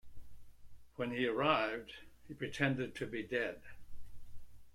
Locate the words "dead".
3.21-3.61